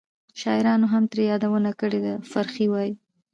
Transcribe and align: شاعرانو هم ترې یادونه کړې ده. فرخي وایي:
شاعرانو 0.39 0.87
هم 0.93 1.03
ترې 1.11 1.23
یادونه 1.31 1.71
کړې 1.79 1.99
ده. 2.05 2.13
فرخي 2.31 2.65
وایي: 2.69 2.93